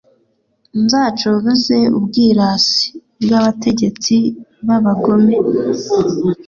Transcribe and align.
nzacogoze 0.83 1.77
ubwirasi 1.97 2.87
bw’abategetsi 3.23 4.15
b’abagome. 4.67 5.35